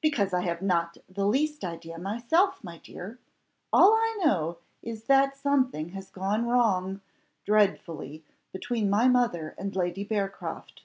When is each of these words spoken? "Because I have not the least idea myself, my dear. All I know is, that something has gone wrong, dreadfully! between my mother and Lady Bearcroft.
"Because 0.00 0.32
I 0.32 0.42
have 0.42 0.62
not 0.62 0.98
the 1.08 1.26
least 1.26 1.64
idea 1.64 1.98
myself, 1.98 2.62
my 2.62 2.78
dear. 2.78 3.18
All 3.72 3.92
I 3.92 4.20
know 4.24 4.58
is, 4.82 5.06
that 5.06 5.36
something 5.36 5.88
has 5.88 6.10
gone 6.10 6.46
wrong, 6.46 7.00
dreadfully! 7.44 8.22
between 8.52 8.88
my 8.88 9.08
mother 9.08 9.56
and 9.58 9.74
Lady 9.74 10.04
Bearcroft. 10.04 10.84